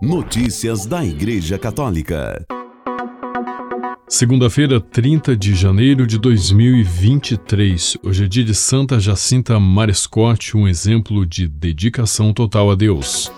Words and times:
Notícias 0.00 0.86
da 0.86 1.04
Igreja 1.04 1.58
Católica. 1.58 2.46
Segunda-feira, 4.08 4.80
30 4.80 5.36
de 5.36 5.56
janeiro 5.56 6.06
de 6.06 6.20
2023. 6.20 7.98
Hoje 8.04 8.24
é 8.24 8.28
dia 8.28 8.44
de 8.44 8.54
Santa 8.54 9.00
Jacinta 9.00 9.58
Marescote, 9.58 10.56
um 10.56 10.68
exemplo 10.68 11.26
de 11.26 11.48
dedicação 11.48 12.32
total 12.32 12.70
a 12.70 12.76
Deus. 12.76 13.32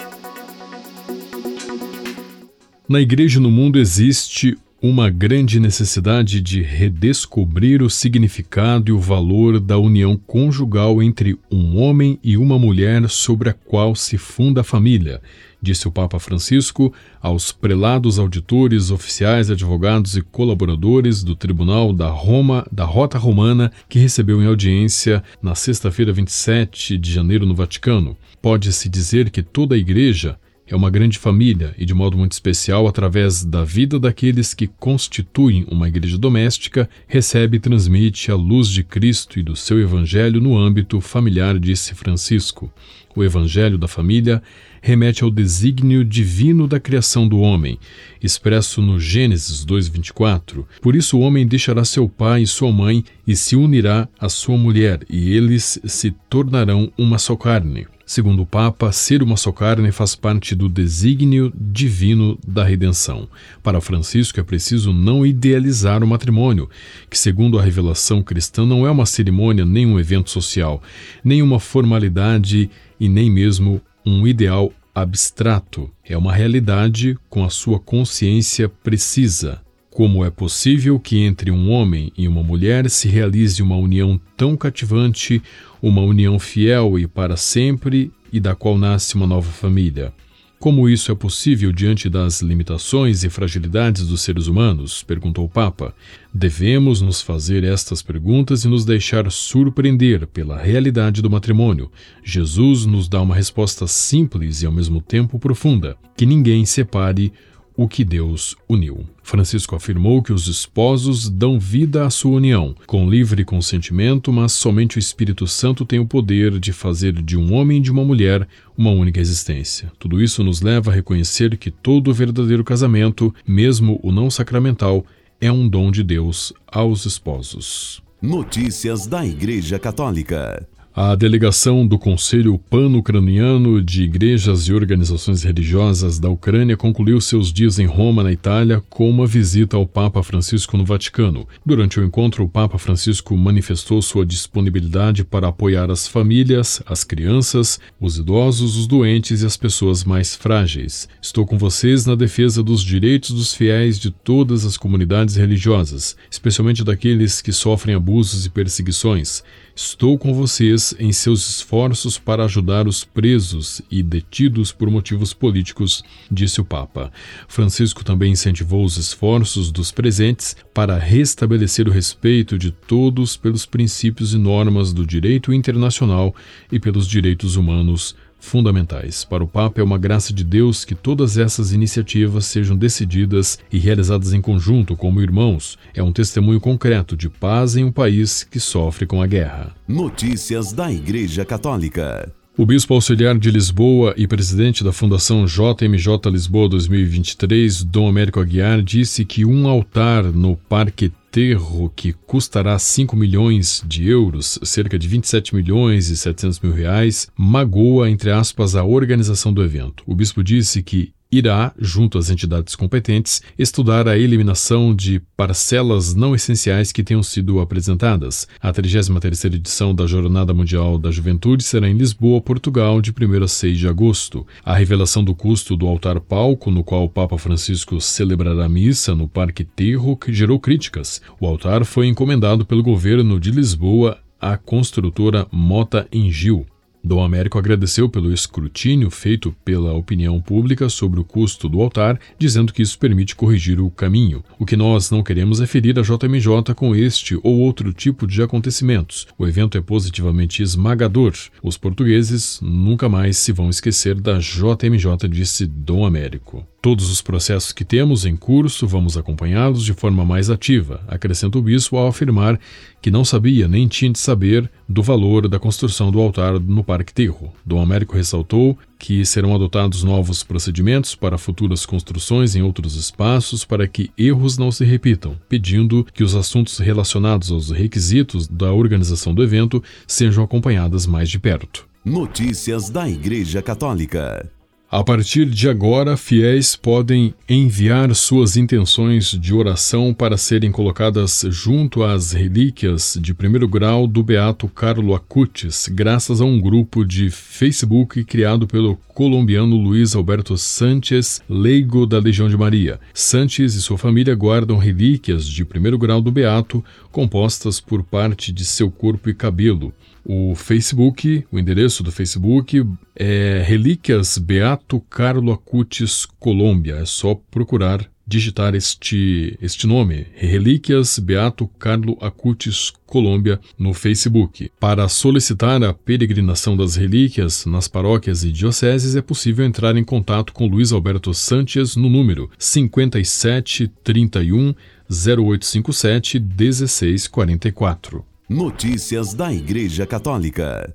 Na 2.87 3.01
igreja 3.01 3.41
no 3.41 3.51
mundo 3.51 3.79
existe 3.79 4.55
uma 4.83 5.11
grande 5.11 5.61
necessidade 5.61 6.41
de 6.41 6.63
redescobrir 6.63 7.83
o 7.83 7.91
significado 7.91 8.91
e 8.91 8.93
o 8.93 8.99
valor 8.99 9.61
da 9.61 9.77
união 9.77 10.17
conjugal 10.17 11.03
entre 11.03 11.39
um 11.51 11.77
homem 11.79 12.19
e 12.25 12.39
uma 12.39 12.59
mulher 12.59 13.07
sobre 13.11 13.51
a 13.51 13.53
qual 13.53 13.95
se 13.95 14.17
funda 14.17 14.63
a 14.63 14.65
família, 14.65 15.21
disse 15.61 15.87
o 15.87 15.93
Papa 15.93 16.19
Francisco 16.19 16.95
aos 17.21 17.53
prelados, 17.53 18.19
auditores, 18.19 18.91
oficiais, 18.91 19.51
advogados 19.51 20.17
e 20.17 20.23
colaboradores 20.23 21.23
do 21.23 21.37
Tribunal 21.37 21.93
da 21.93 22.09
Roma, 22.09 22.67
da 22.73 22.85
Rota 22.85 23.19
Romana, 23.19 23.71
que 23.87 23.99
recebeu 23.99 24.43
em 24.43 24.47
audiência 24.47 25.23
na 25.43 25.55
sexta-feira 25.55 26.11
27 26.11 26.97
de 26.97 27.13
janeiro 27.13 27.45
no 27.45 27.55
Vaticano. 27.55 28.17
Pode-se 28.41 28.89
dizer 28.89 29.29
que 29.29 29.43
toda 29.43 29.75
a 29.75 29.79
igreja 29.79 30.39
é 30.71 30.77
uma 30.77 30.89
grande 30.89 31.19
família 31.19 31.75
e, 31.77 31.85
de 31.85 31.93
modo 31.93 32.17
muito 32.17 32.31
especial, 32.33 32.87
através 32.87 33.45
da 33.45 33.65
vida 33.65 33.99
daqueles 33.99 34.55
que 34.55 34.69
constituem 34.69 35.67
uma 35.69 35.89
igreja 35.89 36.17
doméstica, 36.17 36.89
recebe 37.09 37.57
e 37.57 37.61
transmite 37.61 38.31
a 38.31 38.37
luz 38.37 38.69
de 38.69 38.85
Cristo 38.85 39.41
e 39.41 39.43
do 39.43 39.57
seu 39.57 39.81
Evangelho 39.81 40.41
no 40.41 40.57
âmbito 40.57 41.01
familiar, 41.01 41.59
disse 41.59 41.93
Francisco. 41.93 42.73
O 43.17 43.25
Evangelho 43.25 43.77
da 43.77 43.89
família 43.89 44.41
remete 44.81 45.25
ao 45.25 45.31
desígnio 45.31 46.05
divino 46.05 46.69
da 46.69 46.79
criação 46.79 47.27
do 47.27 47.41
homem, 47.41 47.77
expresso 48.23 48.81
no 48.81 49.01
Gênesis 49.01 49.65
2:24. 49.65 50.65
Por 50.81 50.95
isso 50.95 51.19
o 51.19 51.21
homem 51.21 51.45
deixará 51.45 51.85
seu 51.85 52.09
pai 52.09 52.43
e 52.43 52.47
sua 52.47 52.71
mãe 52.71 53.05
e 53.27 53.35
se 53.35 53.57
unirá 53.57 54.09
à 54.21 54.29
sua 54.29 54.57
mulher, 54.57 55.01
e 55.11 55.33
eles 55.33 55.81
se 55.85 56.13
tornarão 56.31 56.93
uma 56.97 57.19
só 57.19 57.35
carne. 57.35 57.89
Segundo 58.11 58.43
o 58.43 58.47
Papa, 58.47 58.91
ser 58.91 59.23
uma 59.23 59.37
só 59.37 59.53
carne 59.53 59.93
faz 59.93 60.17
parte 60.17 60.53
do 60.57 60.69
desígnio 60.69 61.53
divino 61.55 62.37
da 62.45 62.65
redenção. 62.65 63.29
Para 63.63 63.81
Francisco, 63.81 64.41
é 64.41 64.43
preciso 64.43 64.93
não 64.93 65.25
idealizar 65.25 66.03
o 66.03 66.09
matrimônio, 66.09 66.69
que, 67.09 67.17
segundo 67.17 67.57
a 67.57 67.63
revelação 67.63 68.21
cristã, 68.21 68.67
não 68.67 68.85
é 68.85 68.91
uma 68.91 69.07
cerimônia 69.07 69.65
nem 69.65 69.87
um 69.87 69.97
evento 69.97 70.29
social, 70.29 70.83
nem 71.23 71.41
uma 71.41 71.61
formalidade 71.61 72.69
e 72.99 73.09
nem 73.09 73.31
mesmo 73.31 73.81
um 74.05 74.27
ideal 74.27 74.73
abstrato. 74.93 75.89
É 76.05 76.19
uma 76.19 76.35
realidade 76.35 77.17
com 77.29 77.45
a 77.45 77.49
sua 77.49 77.79
consciência 77.79 78.69
precisa. 78.69 79.61
Como 79.91 80.25
é 80.25 80.31
possível 80.31 81.01
que 81.01 81.19
entre 81.19 81.51
um 81.51 81.69
homem 81.69 82.13
e 82.17 82.29
uma 82.29 82.45
mulher 82.45 82.89
se 82.89 83.09
realize 83.09 83.61
uma 83.61 83.77
união 83.77 84.21
tão 84.37 84.57
cativante, 84.57 85.43
uma 85.83 86.01
união 86.01 86.39
fiel 86.39 86.97
e 86.97 87.09
para 87.09 87.37
sempre 87.37 88.13
e 88.33 88.39
da 88.39 88.55
qual 88.55 88.79
nasce 88.79 89.17
uma 89.17 89.27
nova 89.27 89.51
família? 89.51 90.13
Como 90.61 90.89
isso 90.89 91.11
é 91.11 91.15
possível 91.15 91.73
diante 91.73 92.09
das 92.09 92.41
limitações 92.41 93.25
e 93.25 93.31
fragilidades 93.31 94.07
dos 94.07 94.21
seres 94.21 94.47
humanos? 94.47 95.03
perguntou 95.03 95.47
o 95.47 95.49
Papa. 95.49 95.93
Devemos 96.33 97.01
nos 97.01 97.21
fazer 97.21 97.65
estas 97.65 98.03
perguntas 98.03 98.63
e 98.63 98.69
nos 98.69 98.85
deixar 98.85 99.29
surpreender 99.33 100.27
pela 100.27 100.59
realidade 100.59 101.23
do 101.23 101.31
matrimônio. 101.31 101.91
Jesus 102.23 102.85
nos 102.85 103.09
dá 103.09 103.23
uma 103.23 103.35
resposta 103.35 103.87
simples 103.87 104.63
e 104.63 104.67
ao 104.67 104.73
mesmo 104.73 105.01
tempo 105.01 105.39
profunda: 105.39 105.97
que 106.15 106.27
ninguém 106.27 106.65
separe 106.67 107.33
o 107.81 107.89
que 107.89 108.05
Deus 108.05 108.55
uniu. 108.69 109.07
Francisco 109.23 109.75
afirmou 109.75 110.23
que 110.23 110.35
os 110.35 110.49
esposos 110.49 111.31
dão 111.31 111.59
vida 111.59 112.05
à 112.05 112.11
sua 112.11 112.33
união, 112.33 112.77
com 112.87 113.09
livre 113.09 113.43
consentimento, 113.43 114.31
mas 114.31 114.53
somente 114.53 114.99
o 114.99 115.01
Espírito 115.01 115.47
Santo 115.47 115.87
tem 115.87 115.99
o 115.99 116.05
poder 116.05 116.59
de 116.59 116.75
fazer 116.75 117.15
de 117.23 117.39
um 117.39 117.55
homem 117.55 117.79
e 117.79 117.81
de 117.81 117.91
uma 117.91 118.05
mulher 118.05 118.47
uma 118.77 118.91
única 118.91 119.19
existência. 119.19 119.91
Tudo 119.99 120.23
isso 120.23 120.45
nos 120.45 120.61
leva 120.61 120.91
a 120.91 120.95
reconhecer 120.95 121.57
que 121.57 121.71
todo 121.71 122.13
verdadeiro 122.13 122.63
casamento, 122.63 123.35
mesmo 123.49 123.99
o 124.03 124.13
não 124.13 124.31
sacramental, 124.31 125.03
é 125.41 125.51
um 125.51 125.67
dom 125.67 125.91
de 125.91 126.03
Deus 126.03 126.53
aos 126.67 127.07
esposos. 127.07 128.03
Notícias 128.21 129.07
da 129.07 129.25
Igreja 129.25 129.79
Católica. 129.79 130.69
A 131.03 131.15
delegação 131.15 131.87
do 131.87 131.99
Conselho 131.99 132.59
Pan-Ucraniano 132.59 133.81
de 133.81 134.03
Igrejas 134.03 134.65
e 134.65 134.75
Organizações 134.75 135.43
Religiosas 135.43 136.19
da 136.19 136.29
Ucrânia 136.29 136.77
concluiu 136.77 137.19
seus 137.23 137.51
dias 137.51 137.79
em 137.79 137.87
Roma, 137.87 138.23
na 138.23 138.31
Itália, 138.31 138.83
com 138.91 139.09
uma 139.09 139.27
visita 139.27 139.79
ao 139.79 139.87
Papa 139.87 140.23
Francisco 140.23 140.77
no 140.77 140.85
Vaticano. 140.85 141.49
Durante 141.65 141.99
o 141.99 142.05
encontro, 142.05 142.45
o 142.45 142.49
Papa 142.51 142.77
Francisco 142.77 143.35
manifestou 143.35 144.03
sua 144.03 144.27
disponibilidade 144.27 145.25
para 145.25 145.49
apoiar 145.49 145.91
as 145.91 146.07
famílias, 146.07 146.83
as 146.85 147.03
crianças, 147.03 147.81
os 147.99 148.19
idosos, 148.19 148.77
os 148.77 148.87
doentes 148.87 149.41
e 149.41 149.47
as 149.47 149.57
pessoas 149.57 150.05
mais 150.05 150.35
frágeis. 150.35 151.09
Estou 151.23 151.47
com 151.47 151.57
vocês 151.57 152.05
na 152.05 152.15
defesa 152.15 152.63
dos 152.63 152.83
direitos 152.83 153.31
dos 153.31 153.55
fiéis 153.55 153.99
de 153.99 154.11
todas 154.11 154.67
as 154.67 154.77
comunidades 154.77 155.37
religiosas, 155.37 156.15
especialmente 156.31 156.85
daqueles 156.85 157.41
que 157.41 157.53
sofrem 157.53 157.95
abusos 157.95 158.45
e 158.45 158.51
perseguições. 158.51 159.43
Estou 159.75 160.19
com 160.19 160.35
vocês 160.35 160.90
em 160.99 161.13
seus 161.13 161.49
esforços 161.49 162.19
para 162.19 162.45
ajudar 162.45 162.87
os 162.87 163.05
presos 163.05 163.83
e 163.91 164.03
detidos 164.03 164.73
por 164.73 164.91
motivos 164.91 165.33
políticos, 165.33 166.03
disse 166.31 166.61
o 166.61 166.65
Papa. 166.65 167.13
Francisco 167.49 168.05
também 168.05 168.33
incentivou 168.33 168.85
os 168.85 168.97
esforços 168.97 169.71
dos 169.71 169.91
presentes 169.91 170.57
para 170.75 170.99
restabelecer 170.99 171.89
o 171.89 171.93
respeito 171.93 172.59
de 172.59 172.71
todos 172.71 173.37
pelos 173.37 173.67
princípios 173.67 174.35
e 174.35 174.39
normas 174.39 174.93
do 174.93 175.07
direito 175.07 175.53
internacional 175.53 176.35
e 176.71 176.79
pelos 176.79 177.07
direitos 177.07 177.57
humanos 177.57 178.15
fundamentais. 178.41 179.25
Para 179.25 179.45
o 179.45 179.49
Papa, 179.49 179.81
é 179.81 179.85
uma 179.85 179.99
graça 179.99 180.33
de 180.33 180.43
Deus 180.43 180.85
que 180.85 180.95
todas 180.95 181.39
essas 181.39 181.73
iniciativas 181.73 182.47
sejam 182.47 182.77
decididas 182.77 183.59
e 183.71 183.79
realizadas 183.79 184.33
em 184.33 184.41
conjunto, 184.41 184.97
como 184.97 185.21
irmãos. 185.21 185.79
É 185.95 186.03
um 186.03 186.13
testemunho 186.13 186.61
concreto 186.61 187.17
de 187.17 187.29
paz 187.29 187.77
em 187.77 187.85
um 187.85 187.93
país 187.93 188.43
que 188.43 188.59
sofre 188.59 189.07
com 189.07 189.23
a 189.23 189.27
guerra. 189.27 189.75
Notícias 189.87 190.73
da 190.73 190.91
Igreja 190.91 191.45
Católica. 191.45 192.33
O 192.61 192.67
bispo 192.67 192.93
auxiliar 192.93 193.39
de 193.39 193.51
Lisboa 193.51 194.13
e 194.19 194.27
presidente 194.27 194.85
da 194.85 194.93
Fundação 194.93 195.47
JMJ 195.47 196.31
Lisboa 196.31 196.69
2023, 196.69 197.85
Dom 197.85 198.07
Américo 198.07 198.39
Aguiar, 198.39 198.83
disse 198.83 199.25
que 199.25 199.47
um 199.47 199.67
altar 199.67 200.25
no 200.25 200.57
Parque 200.57 201.11
Terro, 201.31 201.93
que 201.95 202.13
custará 202.13 202.77
5 202.79 203.17
milhões 203.17 203.83
de 203.87 204.09
euros, 204.09 204.59
cerca 204.65 204.99
de 204.99 205.07
27 205.07 205.55
milhões 205.55 206.09
e 206.09 206.17
700 206.17 206.59
mil 206.61 206.73
reais, 206.73 207.29
magoa, 207.37 208.11
entre 208.11 208.33
aspas, 208.33 208.75
a 208.75 208.85
organização 208.85 209.53
do 209.53 209.63
evento. 209.63 210.03
O 210.07 210.15
bispo 210.15 210.43
disse 210.43 210.83
que 210.83 211.13
irá, 211.31 211.73
junto 211.79 212.19
às 212.19 212.31
entidades 212.31 212.75
competentes, 212.75 213.41
estudar 213.59 214.09
a 214.09 214.19
eliminação 214.19 214.95
de 214.95 215.21
parcelas 215.37 216.15
não 216.15 216.35
essenciais 216.35 216.93
que 216.93 217.05
tenham 217.05 217.23
sido 217.23 217.61
apresentadas. 217.61 218.49
A 218.61 218.73
33ª 218.73 219.55
edição 219.55 219.95
da 219.95 220.07
Jornada 220.07 220.53
Mundial 220.53 220.99
da 220.99 221.11
Juventude 221.11 221.63
será 221.63 221.89
em 221.89 221.97
Lisboa, 221.97 222.41
Portugal, 222.41 223.01
de 223.01 223.11
1 223.11 223.45
a 223.45 223.49
6 223.49 223.79
de 223.79 223.89
agosto. 223.89 224.47
A 224.65 224.75
revelação 224.75 225.23
do 225.23 225.35
custo 225.35 225.77
do 225.77 225.87
altar-palco, 225.87 226.71
no 226.71 226.83
qual 226.83 227.05
o 227.05 227.09
Papa 227.09 227.39
Francisco 227.39 228.01
celebrará 228.01 228.69
missa 228.69 229.15
no 229.15 229.29
Parque 229.29 229.65
Terro, 229.65 230.19
gerou 230.29 230.59
críticas. 230.59 231.21
O 231.41 231.47
altar 231.47 231.85
foi 231.85 232.09
encomendado 232.09 232.65
pelo 232.65 232.83
governo 232.83 233.39
de 233.39 233.51
Lisboa 233.51 234.19
à 234.41 234.57
construtora 234.57 235.47
Mota 235.53 236.09
Engil. 236.13 236.67
Dom 237.03 237.23
Américo 237.23 237.59
agradeceu 237.59 238.09
pelo 238.09 238.33
escrutínio 238.33 239.11
feito 239.11 239.55
pela 239.65 239.95
opinião 239.95 240.41
pública 240.41 240.89
sobre 240.89 241.19
o 241.19 241.25
custo 241.25 241.69
do 241.69 241.81
altar, 241.81 242.19
dizendo 242.39 242.73
que 242.73 242.83
isso 242.83 242.99
permite 242.99 243.35
corrigir 243.35 243.81
o 243.81 243.91
caminho. 243.91 244.45
O 244.59 244.67
que 244.67 244.77
nós 244.77 245.11
não 245.11 245.23
queremos 245.23 245.61
é 245.61 245.67
ferir 245.67 245.99
a 245.99 246.03
JMJ 246.03 246.75
com 246.75 246.95
este 246.95 247.39
ou 247.43 247.59
outro 247.61 247.93
tipo 247.93 248.27
de 248.27 248.43
acontecimentos. 248.43 249.27
O 249.39 249.47
evento 249.47 249.79
é 249.79 249.81
positivamente 249.81 250.63
esmagador. 250.63 251.33
Os 251.63 251.77
portugueses 251.77 252.59
nunca 252.63 253.09
mais 253.09 253.39
se 253.39 253.53
vão 253.53 253.71
esquecer 253.71 254.15
da 254.15 254.39
JMJ, 254.39 255.29
disse 255.29 255.67
Dom 255.67 256.05
Américo. 256.05 256.67
Todos 256.83 257.11
os 257.11 257.21
processos 257.21 257.73
que 257.73 257.85
temos 257.85 258.25
em 258.25 258.35
curso 258.35 258.87
vamos 258.87 259.19
acompanhá-los 259.19 259.85
de 259.85 259.93
forma 259.93 260.25
mais 260.25 260.49
ativa, 260.49 261.05
acrescenta 261.07 261.59
o 261.59 261.63
bispo 261.63 261.99
ao 261.99 262.09
afirmar 262.09 262.59
que 263.03 263.11
não 263.11 263.23
sabia 263.23 263.69
nem 263.69 263.87
tinha 263.87 264.11
de 264.11 264.19
saber 264.19 264.71
do 264.89 265.03
valor 265.03 265.47
da 265.47 265.59
construção 265.59 266.11
do 266.11 266.19
altar 266.19 266.59
no 266.59 266.83
Parque 266.83 267.13
Terro. 267.13 267.53
Dom 267.67 267.83
Américo 267.83 268.17
ressaltou 268.17 268.79
que 268.99 269.27
serão 269.27 269.55
adotados 269.55 270.03
novos 270.03 270.43
procedimentos 270.43 271.15
para 271.15 271.37
futuras 271.37 271.85
construções 271.85 272.57
em 272.57 272.63
outros 272.63 272.97
espaços 272.97 273.63
para 273.63 273.87
que 273.87 274.11
erros 274.17 274.57
não 274.57 274.73
se 274.73 274.83
repitam, 274.83 275.37
pedindo 275.51 276.07
que 276.15 276.25
os 276.25 276.35
assuntos 276.35 276.79
relacionados 276.79 277.51
aos 277.51 277.71
requisitos 277.71 278.49
da 278.49 278.73
organização 278.73 279.35
do 279.35 279.43
evento 279.43 279.85
sejam 280.07 280.43
acompanhados 280.43 281.05
mais 281.05 281.29
de 281.29 281.39
perto. 281.39 281.87
Notícias 282.03 282.89
da 282.89 283.07
Igreja 283.07 283.61
Católica. 283.61 284.51
A 284.93 285.05
partir 285.05 285.47
de 285.47 285.69
agora, 285.69 286.17
fiéis 286.17 286.75
podem 286.75 287.33
enviar 287.49 288.13
suas 288.13 288.57
intenções 288.57 289.31
de 289.31 289.55
oração 289.55 290.13
para 290.13 290.37
serem 290.37 290.73
colocadas 290.73 291.45
junto 291.49 292.03
às 292.03 292.33
relíquias 292.33 293.17
de 293.23 293.33
primeiro 293.33 293.69
grau 293.69 294.09
do 294.09 294.21
Beato 294.21 294.67
Carlo 294.67 295.15
Acutis, 295.15 295.89
graças 295.93 296.41
a 296.41 296.45
um 296.45 296.61
grupo 296.61 297.05
de 297.05 297.31
Facebook 297.31 298.25
criado 298.25 298.67
pelo 298.67 298.97
colombiano 299.15 299.77
Luiz 299.77 300.17
Alberto 300.17 300.59
Sanches, 300.59 301.41
leigo 301.49 302.05
da 302.05 302.19
Legião 302.19 302.49
de 302.49 302.57
Maria. 302.57 302.99
Sanches 303.15 303.75
e 303.75 303.81
sua 303.81 303.97
família 303.97 304.35
guardam 304.35 304.77
relíquias 304.77 305.47
de 305.47 305.65
primeiro 305.65 305.99
grau 305.99 306.21
do 306.21 306.33
Beato, 306.33 306.85
compostas 307.13 307.79
por 307.79 308.03
parte 308.03 308.51
de 308.51 308.65
seu 308.65 308.91
corpo 308.91 309.31
e 309.31 309.35
cabelo. 309.35 309.95
O 310.25 310.55
Facebook, 310.55 311.45
o 311.51 311.59
endereço 311.59 312.03
do 312.03 312.13
Facebook 312.13 312.87
é 313.17 313.63
Relíquias 313.67 314.39
Beato 314.39 315.01
Carlo 315.01 315.53
Acutis 315.53 316.27
Colômbia. 316.39 316.97
É 316.97 317.05
só 317.05 317.35
procurar 317.51 318.09
digitar 318.31 318.75
este, 318.77 319.59
este 319.61 319.89
nome, 319.89 320.29
Relíquias 320.35 321.19
Beato 321.19 321.67
Carlo 321.67 322.17
Acutis 322.21 322.93
Colômbia, 323.05 323.59
no 323.77 323.93
Facebook. 323.93 324.71
Para 324.79 325.09
solicitar 325.09 325.83
a 325.83 325.93
peregrinação 325.93 326.77
das 326.77 326.95
relíquias 326.95 327.67
nas 327.67 327.89
paróquias 327.89 328.45
e 328.45 328.53
dioceses, 328.53 329.17
é 329.17 329.21
possível 329.21 329.67
entrar 329.67 329.97
em 329.97 330.05
contato 330.05 330.53
com 330.53 330.69
Luiz 330.69 330.93
Alberto 330.93 331.35
Sanches 331.35 331.97
no 331.97 332.09
número 332.09 332.49
5731 332.57 334.77
0857 335.11 336.39
1644. 336.39 338.30
Notícias 338.53 339.33
da 339.33 339.53
Igreja 339.53 340.05
Católica. 340.05 340.93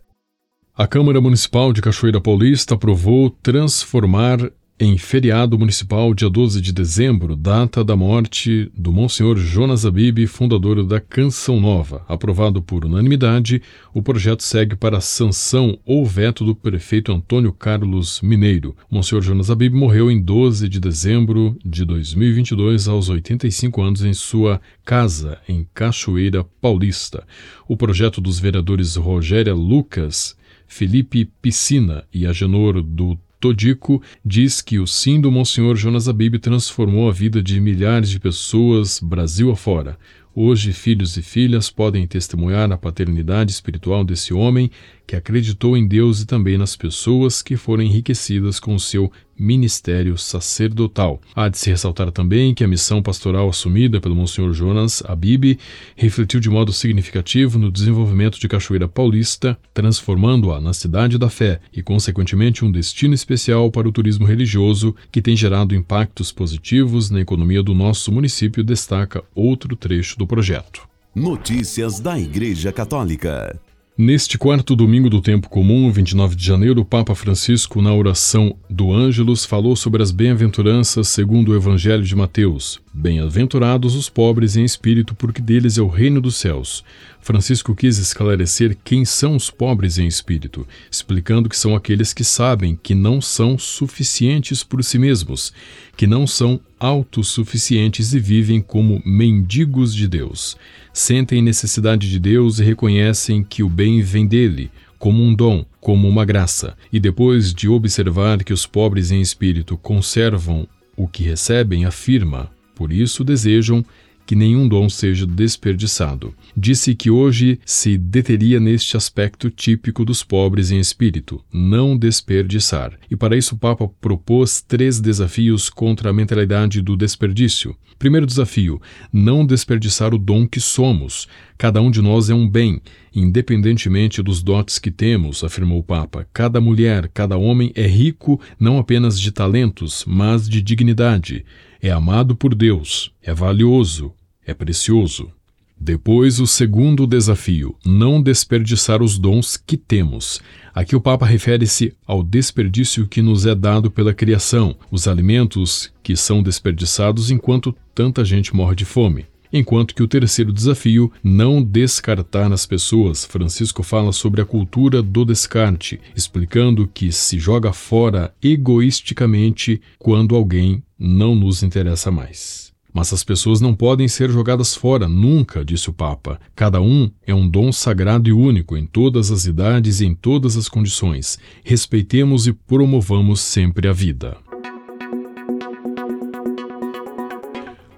A 0.75 0.85
Câmara 0.85 1.21
Municipal 1.21 1.71
de 1.71 1.81
Cachoeira 1.81 2.19
Paulista 2.19 2.75
aprovou 2.75 3.29
transformar 3.29 4.51
em 4.77 4.97
feriado 4.97 5.57
municipal, 5.57 6.13
dia 6.13 6.29
12 6.29 6.59
de 6.59 6.73
dezembro, 6.73 7.37
data 7.37 7.81
da 7.81 7.95
morte 7.95 8.69
do 8.75 8.91
Monsenhor 8.91 9.37
Jonas 9.37 9.85
Abib, 9.85 10.27
fundador 10.27 10.85
da 10.85 10.99
Canção 10.99 11.61
Nova. 11.61 12.03
Aprovado 12.09 12.61
por 12.61 12.83
unanimidade, 12.83 13.61
o 13.93 14.01
projeto 14.01 14.43
segue 14.43 14.75
para 14.75 14.99
sanção 14.99 15.79
ou 15.85 16.05
veto 16.05 16.43
do 16.43 16.53
prefeito 16.53 17.13
Antônio 17.13 17.53
Carlos 17.53 18.19
Mineiro. 18.21 18.75
Monsenhor 18.91 19.23
Jonas 19.23 19.49
Abib 19.49 19.73
morreu 19.73 20.11
em 20.11 20.21
12 20.21 20.67
de 20.67 20.81
dezembro 20.81 21.57
de 21.63 21.85
2022, 21.85 22.89
aos 22.89 23.07
85 23.07 23.81
anos, 23.81 24.03
em 24.03 24.13
sua 24.13 24.59
casa, 24.83 25.37
em 25.47 25.65
Cachoeira 25.73 26.43
Paulista. 26.59 27.25
O 27.65 27.77
projeto 27.77 28.19
dos 28.19 28.39
vereadores 28.39 28.97
Rogéria 28.97 29.53
Lucas, 29.53 30.35
Felipe 30.67 31.23
Piscina 31.41 32.03
e 32.13 32.25
Agenor 32.25 32.81
do 32.81 33.17
Todico 33.39 34.01
diz 34.23 34.61
que 34.61 34.79
o 34.79 34.87
sim 34.87 35.19
do 35.19 35.31
Monsenhor 35.31 35.75
Jonas 35.75 36.07
Abib 36.07 36.39
transformou 36.39 37.09
a 37.09 37.11
vida 37.11 37.41
de 37.41 37.59
milhares 37.59 38.09
de 38.09 38.19
pessoas 38.19 38.99
Brasil 38.99 39.51
afora. 39.51 39.97
Hoje, 40.37 40.73
filhos 40.73 41.15
e 41.15 41.21
filhas 41.21 41.69
podem 41.69 42.05
testemunhar 42.05 42.69
a 42.69 42.77
paternidade 42.77 43.51
espiritual 43.51 44.03
desse 44.03 44.33
homem 44.33 44.69
que 45.05 45.15
acreditou 45.15 45.77
em 45.77 45.87
Deus 45.87 46.21
e 46.21 46.25
também 46.25 46.57
nas 46.57 46.75
pessoas 46.75 47.41
que 47.41 47.55
foram 47.55 47.83
enriquecidas 47.83 48.59
com 48.59 48.75
o 48.75 48.79
seu 48.79 49.11
ministério 49.37 50.17
sacerdotal. 50.17 51.21
Há 51.35 51.49
de 51.49 51.57
se 51.57 51.69
ressaltar 51.69 52.11
também 52.11 52.53
que 52.53 52.63
a 52.63 52.67
missão 52.67 53.01
pastoral 53.01 53.49
assumida 53.49 53.99
pelo 53.99 54.15
Monsenhor 54.15 54.53
Jonas 54.53 55.03
Abib 55.05 55.59
refletiu 55.95 56.39
de 56.39 56.49
modo 56.49 56.71
significativo 56.71 57.59
no 57.59 57.71
desenvolvimento 57.71 58.39
de 58.39 58.47
Cachoeira 58.47 58.87
Paulista, 58.87 59.57
transformando-a 59.73 60.61
na 60.61 60.73
cidade 60.73 61.17
da 61.17 61.29
fé 61.29 61.59
e, 61.73 61.83
consequentemente, 61.83 62.63
um 62.63 62.71
destino 62.71 63.13
especial 63.13 63.69
para 63.69 63.87
o 63.87 63.91
turismo 63.91 64.25
religioso 64.25 64.95
que 65.11 65.21
tem 65.21 65.35
gerado 65.35 65.75
impactos 65.75 66.31
positivos 66.31 67.09
na 67.09 67.19
economia 67.19 67.61
do 67.61 67.73
nosso 67.73 68.11
município, 68.11 68.63
destaca 68.63 69.23
outro 69.35 69.75
trecho 69.75 70.17
do 70.17 70.25
projeto. 70.25 70.87
Notícias 71.13 71.99
da 71.99 72.19
Igreja 72.19 72.71
Católica. 72.71 73.59
Neste 73.97 74.37
quarto 74.37 74.75
domingo 74.75 75.09
do 75.09 75.21
tempo 75.21 75.47
comum, 75.49 75.89
29 75.89 76.35
de 76.35 76.45
janeiro, 76.45 76.81
o 76.81 76.85
Papa 76.85 77.15
Francisco, 77.15 77.81
na 77.81 77.93
oração 77.93 78.57
do 78.69 78.91
Ângelus, 78.91 79.45
falou 79.45 79.73
sobre 79.73 80.03
as 80.03 80.11
bem-aventuranças 80.11 81.07
segundo 81.07 81.53
o 81.53 81.55
Evangelho 81.55 82.03
de 82.03 82.13
Mateus. 82.13 82.84
Bem-aventurados 82.97 83.93
os 83.93 84.09
pobres 84.09 84.55
em 84.55 84.63
espírito, 84.63 85.13
porque 85.13 85.41
deles 85.41 85.77
é 85.77 85.81
o 85.81 85.87
reino 85.87 86.21
dos 86.21 86.35
céus. 86.37 86.83
Francisco 87.19 87.75
quis 87.75 87.97
esclarecer 87.97 88.77
quem 88.83 89.03
são 89.03 89.35
os 89.35 89.49
pobres 89.49 89.97
em 89.97 90.07
espírito, 90.07 90.65
explicando 90.89 91.49
que 91.49 91.57
são 91.57 91.75
aqueles 91.75 92.13
que 92.13 92.23
sabem 92.23 92.79
que 92.81 92.95
não 92.95 93.19
são 93.19 93.57
suficientes 93.57 94.63
por 94.63 94.83
si 94.83 94.97
mesmos, 94.97 95.51
que 95.97 96.07
não 96.07 96.25
são 96.25 96.59
autossuficientes 96.79 98.13
e 98.13 98.19
vivem 98.19 98.61
como 98.61 99.01
mendigos 99.05 99.93
de 99.93 100.07
Deus 100.07 100.55
sentem 100.95 101.41
necessidade 101.41 102.09
de 102.09 102.17
Deus 102.17 102.59
e 102.59 102.63
reconhecem 102.63 103.43
que 103.43 103.61
o 103.61 103.69
bem 103.69 104.01
vem 104.01 104.25
dele, 104.25 104.71
como 104.97 105.21
um 105.21 105.35
dom, 105.35 105.65
como 105.81 106.07
uma 106.07 106.23
graça, 106.23 106.75
e 106.91 107.01
depois 107.01 107.53
de 107.53 107.67
observar 107.67 108.43
que 108.43 108.53
os 108.53 108.65
pobres 108.65 109.11
em 109.11 109.19
espírito 109.19 109.77
conservam 109.77 110.65
o 110.95 111.05
que 111.05 111.21
recebem, 111.21 111.83
afirma: 111.83 112.49
por 112.75 112.91
isso 112.91 113.23
desejam 113.23 113.83
que 114.25 114.35
nenhum 114.35 114.67
dom 114.67 114.89
seja 114.89 115.25
desperdiçado. 115.25 116.33
Disse 116.57 116.95
que 116.95 117.09
hoje 117.09 117.59
se 117.65 117.97
deteria 117.97 118.59
neste 118.59 118.97
aspecto 118.97 119.49
típico 119.49 120.03
dos 120.03 120.23
pobres 120.23 120.71
em 120.71 120.79
espírito, 120.79 121.43
não 121.53 121.95
desperdiçar. 121.95 122.93
E 123.09 123.15
para 123.15 123.37
isso 123.37 123.55
o 123.55 123.57
Papa 123.57 123.87
propôs 124.01 124.61
três 124.61 124.99
desafios 124.99 125.69
contra 125.69 126.09
a 126.09 126.13
mentalidade 126.13 126.81
do 126.81 126.97
desperdício. 126.97 127.75
Primeiro 127.99 128.25
desafio: 128.25 128.81
não 129.13 129.45
desperdiçar 129.45 130.13
o 130.13 130.17
dom 130.17 130.47
que 130.47 130.59
somos. 130.59 131.27
Cada 131.57 131.81
um 131.81 131.89
de 131.89 132.01
nós 132.01 132.29
é 132.29 132.33
um 132.33 132.49
bem, 132.49 132.81
independentemente 133.15 134.21
dos 134.21 134.43
dotes 134.43 134.77
que 134.77 134.91
temos, 134.91 135.43
afirmou 135.43 135.79
o 135.79 135.83
Papa. 135.83 136.27
Cada 136.33 136.59
mulher, 136.59 137.09
cada 137.13 137.37
homem 137.37 137.71
é 137.73 137.87
rico 137.87 138.41
não 138.59 138.77
apenas 138.77 139.17
de 139.17 139.31
talentos, 139.31 140.03
mas 140.05 140.49
de 140.49 140.61
dignidade 140.61 141.45
é 141.87 141.91
amado 141.91 142.35
por 142.35 142.55
Deus, 142.55 143.11
é 143.21 143.31
valioso, 143.31 144.11
é 144.43 144.55
precioso. 144.55 145.31
Depois, 145.79 146.39
o 146.39 146.47
segundo 146.47 147.05
desafio: 147.05 147.75
não 147.85 148.19
desperdiçar 148.19 149.03
os 149.03 149.19
dons 149.19 149.55
que 149.55 149.77
temos. 149.77 150.41
Aqui 150.73 150.95
o 150.95 151.01
Papa 151.01 151.27
refere-se 151.27 151.93
ao 152.07 152.23
desperdício 152.23 153.07
que 153.07 153.21
nos 153.21 153.45
é 153.45 153.53
dado 153.53 153.91
pela 153.91 154.15
criação, 154.15 154.75
os 154.89 155.07
alimentos 155.07 155.91
que 156.01 156.15
são 156.15 156.41
desperdiçados 156.41 157.29
enquanto 157.29 157.75
tanta 157.93 158.25
gente 158.25 158.55
morre 158.55 158.75
de 158.75 158.85
fome. 158.85 159.27
Enquanto 159.53 159.93
que 159.93 160.01
o 160.01 160.07
terceiro 160.07 160.51
desafio, 160.51 161.11
não 161.23 161.61
descartar 161.61 162.49
nas 162.49 162.65
pessoas, 162.65 163.25
Francisco 163.25 163.83
fala 163.83 164.11
sobre 164.11 164.41
a 164.41 164.45
cultura 164.45 165.03
do 165.03 165.23
descarte, 165.23 165.99
explicando 166.15 166.87
que 166.87 167.11
se 167.11 167.37
joga 167.37 167.71
fora 167.71 168.33
egoisticamente 168.41 169.79
quando 169.99 170.35
alguém 170.35 170.83
não 170.97 171.35
nos 171.35 171.63
interessa 171.63 172.09
mais. 172.09 172.73
Mas 172.93 173.11
as 173.11 173.25
pessoas 173.25 173.59
não 173.59 173.75
podem 173.75 174.07
ser 174.07 174.29
jogadas 174.29 174.73
fora, 174.73 175.07
nunca, 175.07 175.65
disse 175.65 175.89
o 175.89 175.93
Papa. 175.93 176.39
Cada 176.55 176.81
um 176.81 177.11
é 177.27 177.35
um 177.35 177.45
dom 177.45 177.71
sagrado 177.71 178.29
e 178.29 178.31
único 178.31 178.77
em 178.77 178.85
todas 178.85 179.31
as 179.31 179.45
idades 179.45 179.99
e 179.99 180.05
em 180.05 180.15
todas 180.15 180.55
as 180.55 180.69
condições. 180.69 181.37
Respeitemos 181.61 182.47
e 182.47 182.53
promovamos 182.53 183.41
sempre 183.41 183.89
a 183.89 183.91
vida. 183.91 184.37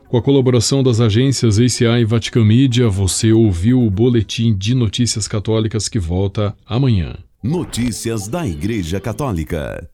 Com 0.09 0.17
a 0.17 0.21
colaboração 0.21 0.81
das 0.81 0.99
agências 0.99 1.59
ACI 1.59 2.01
e 2.01 2.05
Vatican 2.05 2.45
Media, 2.45 2.89
você 2.89 3.33
ouviu 3.33 3.85
o 3.85 3.91
Boletim 3.91 4.55
de 4.57 4.73
Notícias 4.73 5.27
Católicas 5.27 5.87
que 5.89 5.99
volta 5.99 6.55
amanhã. 6.65 7.17
Notícias 7.43 8.27
da 8.27 8.47
Igreja 8.47 8.99
Católica. 8.99 9.87